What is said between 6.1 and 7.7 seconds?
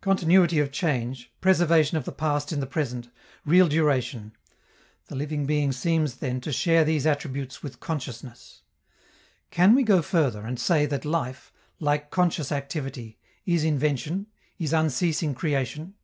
then, to share these attributes